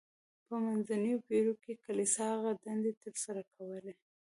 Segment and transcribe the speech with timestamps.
[0.47, 3.93] په منځنیو پیړیو کې کلیسا هغه دندې تر سره کولې.